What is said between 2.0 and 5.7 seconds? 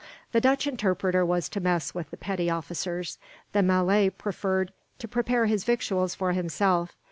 the petty officers. The Malay preferred to prepare his